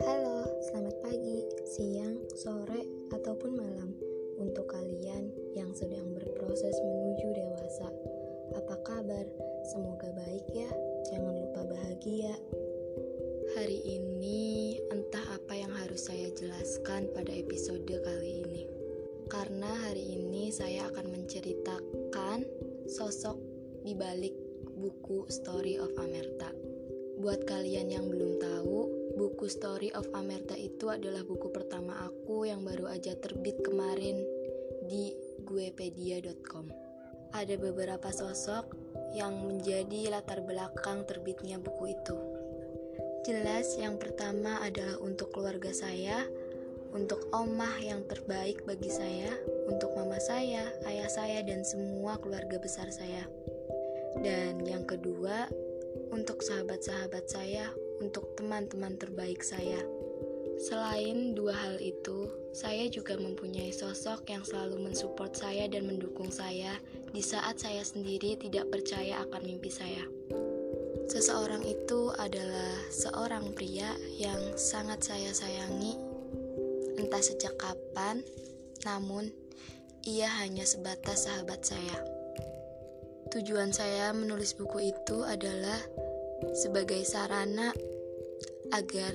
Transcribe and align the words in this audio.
Halo, 0.00 0.48
selamat 0.64 0.96
pagi, 1.04 1.44
siang, 1.68 2.24
sore, 2.32 2.88
ataupun 3.12 3.52
malam 3.52 3.92
untuk 4.40 4.72
kalian 4.72 5.28
yang 5.52 5.68
sedang 5.76 6.16
berproses 6.16 6.72
menuju 6.72 7.36
dewasa. 7.36 7.92
Apa 8.56 8.80
kabar? 8.80 9.28
Semoga 9.68 10.08
baik 10.16 10.48
ya. 10.56 10.72
Jangan 11.12 11.36
lupa 11.36 11.68
bahagia. 11.68 12.32
Hari 13.52 13.84
ini 13.84 14.80
entah 14.88 15.36
apa 15.36 15.52
yang 15.52 15.76
harus 15.84 16.08
saya 16.08 16.32
jelaskan 16.32 17.12
pada 17.12 17.28
episode 17.28 17.84
kali 17.84 18.40
ini. 18.40 18.64
Karena 19.28 19.68
hari 19.84 20.16
ini 20.16 20.48
saya 20.48 20.88
akan 20.88 21.12
menceritakan 21.12 22.48
sosok 22.88 23.36
di 23.84 23.92
balik 23.92 24.47
buku 24.78 25.26
Story 25.26 25.74
of 25.82 25.90
Amerta. 25.98 26.54
Buat 27.18 27.50
kalian 27.50 27.90
yang 27.90 28.06
belum 28.06 28.38
tahu, 28.38 28.78
buku 29.18 29.50
Story 29.50 29.90
of 29.90 30.06
Amerta 30.14 30.54
itu 30.54 30.86
adalah 30.86 31.26
buku 31.26 31.50
pertama 31.50 31.98
aku 32.06 32.46
yang 32.46 32.62
baru 32.62 32.86
aja 32.86 33.18
terbit 33.18 33.58
kemarin 33.66 34.22
di 34.86 35.10
guepedia.com. 35.42 36.70
Ada 37.34 37.58
beberapa 37.58 38.08
sosok 38.14 38.78
yang 39.18 39.34
menjadi 39.50 40.14
latar 40.14 40.46
belakang 40.46 41.02
terbitnya 41.10 41.58
buku 41.58 41.98
itu. 41.98 42.16
Jelas 43.26 43.74
yang 43.74 43.98
pertama 43.98 44.62
adalah 44.62 45.02
untuk 45.02 45.34
keluarga 45.34 45.74
saya, 45.74 46.22
untuk 46.94 47.26
omah 47.34 47.82
yang 47.82 48.06
terbaik 48.06 48.62
bagi 48.62 48.88
saya, 48.88 49.34
untuk 49.66 49.92
mama 49.98 50.22
saya, 50.22 50.70
ayah 50.86 51.10
saya, 51.10 51.42
dan 51.42 51.66
semua 51.66 52.16
keluarga 52.22 52.56
besar 52.62 52.88
saya. 52.94 53.26
Dan 54.20 54.64
yang 54.64 54.88
kedua, 54.88 55.48
untuk 56.08 56.40
sahabat-sahabat 56.40 57.24
saya, 57.28 57.68
untuk 58.00 58.32
teman-teman 58.38 58.96
terbaik 58.96 59.44
saya. 59.44 59.82
Selain 60.58 61.38
dua 61.38 61.54
hal 61.54 61.78
itu, 61.78 62.26
saya 62.50 62.90
juga 62.90 63.14
mempunyai 63.14 63.70
sosok 63.70 64.26
yang 64.26 64.42
selalu 64.42 64.90
mensupport 64.90 65.30
saya 65.30 65.70
dan 65.70 65.86
mendukung 65.86 66.34
saya 66.34 66.74
di 67.14 67.22
saat 67.22 67.62
saya 67.62 67.86
sendiri 67.86 68.34
tidak 68.34 68.66
percaya 68.66 69.22
akan 69.22 69.46
mimpi 69.46 69.70
saya. 69.70 70.02
Seseorang 71.06 71.62
itu 71.62 72.10
adalah 72.18 72.74
seorang 72.90 73.54
pria 73.54 73.94
yang 74.18 74.58
sangat 74.58 75.06
saya 75.06 75.30
sayangi, 75.30 75.94
entah 76.98 77.22
sejak 77.22 77.54
kapan, 77.54 78.26
namun 78.82 79.30
ia 80.02 80.26
hanya 80.42 80.66
sebatas 80.66 81.30
sahabat 81.30 81.62
saya. 81.62 82.17
Tujuan 83.28 83.76
saya 83.76 84.08
menulis 84.16 84.56
buku 84.56 84.88
itu 84.88 85.20
adalah 85.20 85.76
sebagai 86.56 87.04
sarana 87.04 87.76
agar 88.72 89.12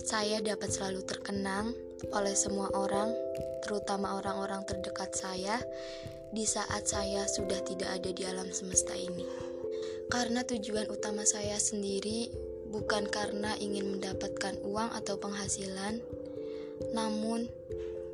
saya 0.00 0.40
dapat 0.40 0.72
selalu 0.72 1.04
terkenang 1.04 1.76
oleh 2.16 2.32
semua 2.32 2.72
orang, 2.72 3.12
terutama 3.60 4.16
orang-orang 4.16 4.64
terdekat 4.64 5.12
saya, 5.12 5.60
di 6.32 6.48
saat 6.48 6.88
saya 6.88 7.28
sudah 7.28 7.60
tidak 7.60 7.92
ada 7.92 8.10
di 8.10 8.24
alam 8.24 8.48
semesta 8.48 8.96
ini. 8.96 9.28
Karena 10.08 10.48
tujuan 10.48 10.88
utama 10.88 11.28
saya 11.28 11.60
sendiri 11.60 12.32
bukan 12.72 13.04
karena 13.04 13.52
ingin 13.60 14.00
mendapatkan 14.00 14.64
uang 14.64 14.96
atau 14.96 15.20
penghasilan, 15.20 16.00
namun 16.96 17.52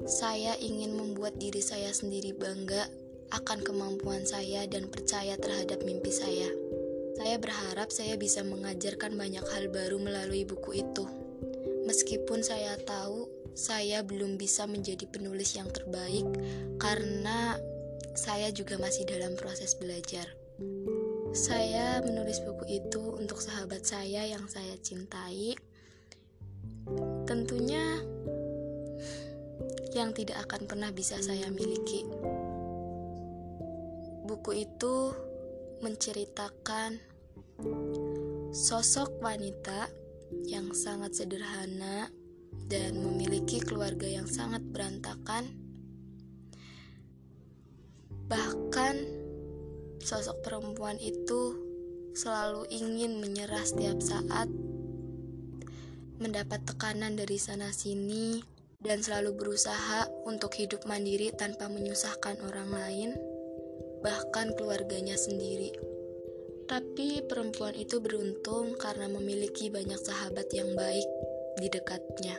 saya 0.03 0.59
ingin 0.59 0.99
membuat 0.99 1.39
diri 1.39 1.63
saya 1.63 1.95
sendiri 1.95 2.35
bangga 2.35 2.91
akan 3.29 3.61
kemampuan 3.61 4.25
saya 4.25 4.65
dan 4.65 4.89
percaya 4.89 5.37
terhadap 5.37 5.85
mimpi 5.85 6.09
saya. 6.09 6.49
Saya 7.19 7.37
berharap 7.37 7.91
saya 7.91 8.15
bisa 8.15 8.47
mengajarkan 8.47 9.19
banyak 9.19 9.43
hal 9.43 9.69
baru 9.75 9.99
melalui 9.99 10.47
buku 10.47 10.87
itu. 10.87 11.05
Meskipun 11.85 12.47
saya 12.47 12.79
tahu 12.85 13.27
saya 13.59 14.07
belum 14.07 14.39
bisa 14.39 14.71
menjadi 14.71 15.03
penulis 15.11 15.59
yang 15.59 15.67
terbaik 15.75 16.25
karena 16.79 17.59
saya 18.15 18.55
juga 18.55 18.79
masih 18.79 19.03
dalam 19.03 19.35
proses 19.35 19.75
belajar. 19.75 20.31
Saya 21.35 21.99
menulis 22.07 22.39
buku 22.43 22.83
itu 22.83 23.03
untuk 23.19 23.43
sahabat 23.43 23.83
saya 23.83 24.25
yang 24.31 24.47
saya 24.47 24.79
cintai. 24.79 25.59
Tentunya 27.27 27.99
yang 29.93 30.15
tidak 30.15 30.39
akan 30.47 30.71
pernah 30.71 30.91
bisa 30.95 31.19
saya 31.19 31.51
miliki. 31.51 32.07
Buku 34.29 34.61
itu 34.61 35.17
menceritakan 35.81 37.01
sosok 38.53 39.25
wanita 39.25 39.89
yang 40.45 40.77
sangat 40.77 41.17
sederhana 41.17 42.13
dan 42.69 43.01
memiliki 43.01 43.57
keluarga 43.65 44.05
yang 44.05 44.29
sangat 44.29 44.61
berantakan. 44.69 45.49
Bahkan, 48.29 48.97
sosok 50.05 50.45
perempuan 50.45 51.01
itu 51.01 51.57
selalu 52.13 52.69
ingin 52.69 53.25
menyerah 53.25 53.65
setiap 53.65 54.05
saat, 54.05 54.53
mendapat 56.21 56.69
tekanan 56.69 57.17
dari 57.17 57.41
sana-sini, 57.41 58.45
dan 58.85 59.01
selalu 59.01 59.41
berusaha 59.41 60.05
untuk 60.29 60.53
hidup 60.61 60.85
mandiri 60.85 61.33
tanpa 61.33 61.73
menyusahkan 61.73 62.45
orang 62.45 62.69
lain, 62.69 63.11
bahkan 64.03 64.55
keluarganya 64.55 65.19
sendiri. 65.19 65.75
Tapi 66.69 67.25
perempuan 67.25 67.73
itu 67.73 67.97
beruntung 67.97 68.77
karena 68.77 69.09
memiliki 69.09 69.73
banyak 69.73 69.97
sahabat 69.97 70.53
yang 70.53 70.77
baik 70.77 71.09
di 71.57 71.73
dekatnya. 71.73 72.37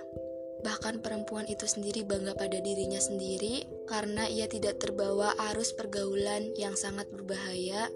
Bahkan 0.59 0.99
perempuan 0.99 1.47
itu 1.47 1.65
sendiri 1.65 2.03
bangga 2.03 2.35
pada 2.35 2.59
dirinya 2.59 2.99
sendiri 2.99 3.63
karena 3.87 4.27
ia 4.27 4.45
tidak 4.45 4.77
terbawa 4.83 5.31
arus 5.51 5.71
pergaulan 5.71 6.51
yang 6.59 6.75
sangat 6.75 7.07
berbahaya, 7.09 7.87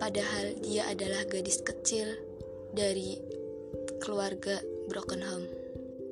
padahal 0.00 0.56
dia 0.64 0.88
adalah 0.88 1.22
gadis 1.28 1.60
kecil 1.60 2.08
dari 2.72 3.20
keluarga 4.00 4.58
broken 4.88 5.20
home. 5.20 5.46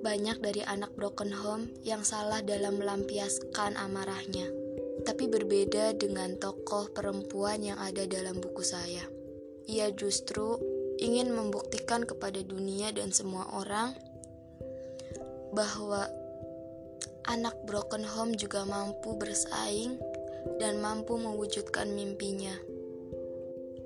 Banyak 0.05 0.39
dari 0.45 0.63
anak 0.63 0.93
broken 0.95 1.33
home 1.33 1.73
yang 1.83 2.05
salah 2.05 2.45
dalam 2.45 2.77
melampiaskan 2.77 3.75
amarahnya, 3.81 4.47
tapi 5.07 5.31
berbeda 5.31 5.95
dengan 5.95 6.35
tokoh 6.35 6.91
perempuan 6.91 7.63
yang 7.63 7.79
ada 7.79 8.03
dalam 8.11 8.43
buku 8.43 8.67
saya. 8.67 9.07
Ia 9.71 9.95
justru 9.95 10.59
ingin 10.99 11.31
membuktikan 11.31 12.03
kepada 12.03 12.43
dunia 12.43 12.91
dan 12.91 13.15
semua 13.15 13.47
orang 13.55 13.95
bahwa 15.55 16.11
anak 17.31 17.55
broken 17.71 18.03
home 18.03 18.35
juga 18.35 18.67
mampu 18.67 19.15
bersaing 19.15 19.95
dan 20.59 20.83
mampu 20.83 21.15
mewujudkan 21.15 21.87
mimpinya. 21.95 22.55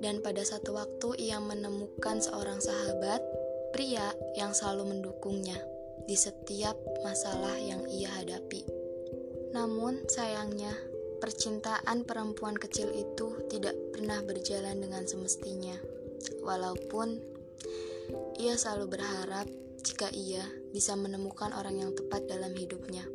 Dan 0.01 0.25
pada 0.25 0.41
satu 0.41 0.73
waktu 0.73 1.29
ia 1.29 1.37
menemukan 1.37 2.17
seorang 2.17 2.57
sahabat 2.57 3.21
pria 3.69 4.09
yang 4.33 4.49
selalu 4.57 4.97
mendukungnya 4.97 5.61
di 6.09 6.17
setiap 6.17 6.73
masalah 7.05 7.53
yang 7.61 7.85
ia 7.85 8.09
hadapi. 8.09 8.65
Namun 9.53 10.01
sayangnya, 10.09 10.73
percintaan 11.21 12.01
perempuan 12.03 12.57
kecil 12.57 12.89
itu 12.89 13.45
tidak 13.53 13.77
pernah 13.93 14.19
berjalan 14.25 14.81
dengan 14.81 15.05
semestinya. 15.05 15.77
Walaupun 16.41 17.21
ia 18.41 18.57
selalu 18.57 18.97
berharap 18.97 19.45
jika 19.85 20.09
ia 20.09 20.41
bisa 20.73 20.97
menemukan 20.97 21.53
orang 21.53 21.77
yang 21.77 21.91
tepat 21.93 22.25
dalam 22.25 22.57
hidupnya. 22.57 23.05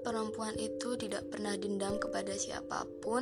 Perempuan 0.00 0.56
itu 0.56 0.96
tidak 0.96 1.28
pernah 1.28 1.52
dendam 1.60 2.00
kepada 2.00 2.32
siapa 2.32 2.88
pun 3.04 3.20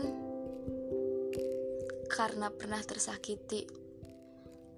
karena 2.07 2.49
pernah 2.55 2.81
tersakiti, 2.81 3.67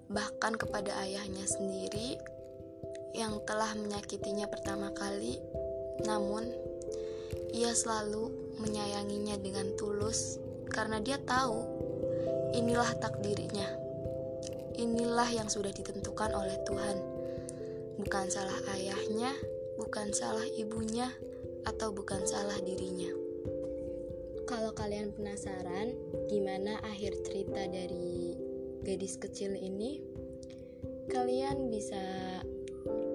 bahkan 0.09 0.57
kepada 0.57 0.97
ayahnya 1.05 1.45
sendiri 1.45 2.17
yang 3.13 3.39
telah 3.45 3.71
menyakitinya 3.77 4.49
pertama 4.49 4.91
kali. 4.91 5.39
Namun, 6.03 6.70
ia 7.51 7.75
selalu 7.75 8.31
menyayanginya 8.63 9.35
dengan 9.39 9.75
tulus 9.75 10.39
karena 10.71 11.03
dia 11.03 11.19
tahu 11.19 11.67
inilah 12.55 12.91
takdirnya. 12.99 13.67
Inilah 14.79 15.27
yang 15.29 15.51
sudah 15.51 15.71
ditentukan 15.71 16.31
oleh 16.31 16.55
Tuhan. 16.63 16.97
Bukan 17.99 18.25
salah 18.31 18.55
ayahnya, 18.75 19.35
bukan 19.75 20.09
salah 20.15 20.47
ibunya, 20.57 21.11
atau 21.67 21.93
bukan 21.93 22.23
salah 22.25 22.57
dirinya. 22.63 23.11
Kalau 24.49 24.73
kalian 24.73 25.13
penasaran 25.15 25.95
gimana 26.27 26.81
akhir 26.87 27.23
cerita 27.23 27.67
dari 27.67 28.35
gadis 28.81 29.15
kecil 29.21 29.53
ini, 29.53 30.01
kalian 31.07 31.69
bisa 31.69 32.01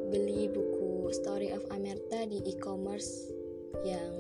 beli 0.09 0.47
buku 0.49 1.11
Story 1.11 1.50
of 1.50 1.67
Amerta 1.75 2.25
di 2.25 2.41
e-commerce 2.47 3.32
yang 3.85 4.13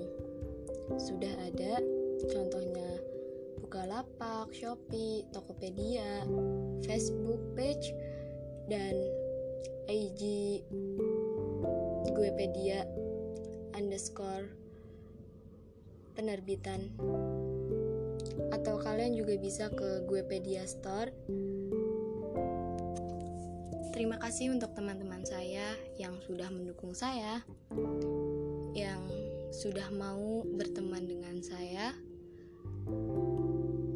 sudah 0.96 1.32
ada. 1.42 1.82
Contohnya 2.26 3.02
Bukalapak, 3.60 4.52
Shopee, 4.54 5.26
Tokopedia, 5.34 6.24
Facebook 6.86 7.42
page, 7.58 7.92
dan 8.66 8.94
IG 9.86 10.62
Guepedia 12.10 12.82
underscore 13.76 14.50
penerbitan 16.16 16.90
atau 18.50 18.80
kalian 18.80 19.12
juga 19.12 19.36
bisa 19.36 19.68
ke 19.68 20.02
Guepedia 20.08 20.64
Store 20.64 21.12
Terima 23.96 24.20
kasih 24.20 24.52
untuk 24.52 24.76
teman-teman 24.76 25.24
saya 25.24 25.72
yang 25.96 26.20
sudah 26.20 26.52
mendukung 26.52 26.92
saya, 26.92 27.40
yang 28.76 29.00
sudah 29.56 29.88
mau 29.96 30.44
berteman 30.44 31.08
dengan 31.08 31.40
saya. 31.40 31.96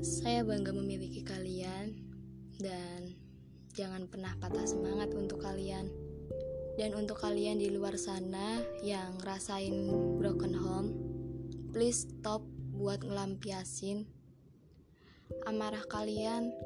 Saya 0.01 0.41
bangga 0.41 0.73
memiliki 0.73 1.21
kalian, 1.21 2.01
dan 2.57 3.13
jangan 3.77 4.09
pernah 4.09 4.33
patah 4.41 4.65
semangat 4.65 5.13
untuk 5.13 5.45
kalian. 5.45 5.93
Dan 6.81 6.97
untuk 6.97 7.21
kalian 7.21 7.61
di 7.61 7.69
luar 7.69 8.01
sana 8.01 8.65
yang 8.81 9.21
rasain 9.21 9.93
broken 10.17 10.57
home, 10.57 10.97
please 11.77 12.09
stop 12.09 12.41
buat 12.73 13.05
ngelampiasin 13.05 14.09
amarah 15.45 15.85
kalian 15.93 16.57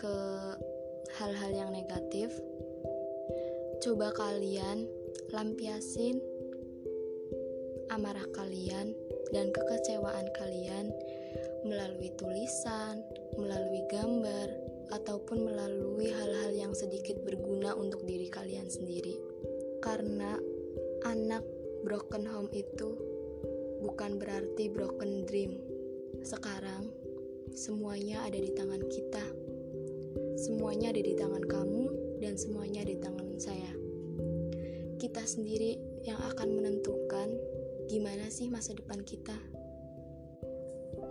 ke 0.00 0.16
hal-hal 1.20 1.52
yang 1.52 1.70
negatif 1.70 2.32
Coba 3.84 4.16
kalian 4.16 4.88
lampiasin 5.28 6.16
amarah 7.94 8.26
kalian 8.34 8.90
dan 9.30 9.54
kekecewaan 9.54 10.26
kalian 10.34 10.90
melalui 11.62 12.10
tulisan, 12.18 13.06
melalui 13.38 13.86
gambar, 13.86 14.50
ataupun 14.92 15.46
melalui 15.46 16.10
hal-hal 16.10 16.52
yang 16.52 16.74
sedikit 16.74 17.16
berguna 17.22 17.72
untuk 17.72 18.02
diri 18.04 18.26
kalian 18.28 18.66
sendiri. 18.68 19.16
Karena 19.80 20.36
anak 21.06 21.46
broken 21.86 22.26
home 22.26 22.50
itu 22.52 22.98
bukan 23.80 24.18
berarti 24.18 24.68
broken 24.68 25.24
dream. 25.24 25.62
Sekarang 26.26 26.90
semuanya 27.54 28.26
ada 28.26 28.36
di 28.36 28.50
tangan 28.52 28.82
kita. 28.90 29.24
Semuanya 30.34 30.90
ada 30.90 31.02
di 31.02 31.14
tangan 31.14 31.44
kamu 31.46 31.84
dan 32.18 32.34
semuanya 32.34 32.82
di 32.82 32.98
tangan 32.98 33.38
saya. 33.38 33.72
Kita 34.98 35.22
sendiri 35.22 35.76
yang 36.04 36.16
akan 36.32 36.48
menentukan 36.58 37.28
gimana 37.88 38.28
sih 38.32 38.48
masa 38.48 38.72
depan 38.76 39.02
kita. 39.04 39.36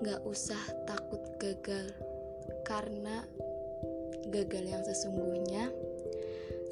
Gak 0.04 0.22
usah 0.28 0.60
takut 0.90 1.22
gagal, 1.40 1.92
karena 2.68 3.24
gagal 4.32 4.64
yang 4.64 4.84
sesungguhnya 4.84 5.72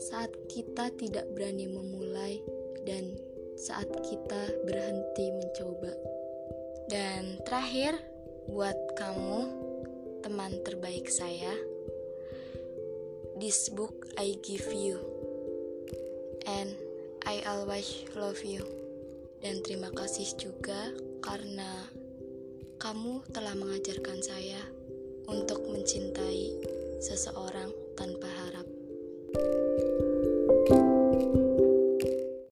saat 0.02 0.34
kita 0.50 0.90
tidak 0.98 1.30
berani 1.32 1.70
memulai 1.70 2.42
dan 2.84 3.14
saat 3.56 3.88
kita 4.02 4.50
berhenti 4.66 5.30
mencoba. 5.30 5.94
Dan 6.90 7.40
terakhir, 7.46 7.96
buat 8.50 8.76
kamu, 8.98 9.42
teman 10.26 10.60
terbaik 10.66 11.08
saya, 11.08 11.54
This 13.42 13.74
book 13.74 14.06
I 14.22 14.38
give 14.46 14.70
you, 14.70 15.02
and 16.46 16.78
I 17.26 17.42
always 17.42 18.06
love 18.14 18.46
you. 18.46 18.81
Dan 19.42 19.66
terima 19.66 19.90
kasih 19.90 20.38
juga 20.38 20.94
karena 21.26 21.90
kamu 22.78 23.26
telah 23.34 23.58
mengajarkan 23.58 24.22
saya 24.22 24.62
untuk 25.26 25.66
mencintai 25.66 26.62
seseorang 27.02 27.74
tanpa 27.98 28.30
harap. 28.30 28.61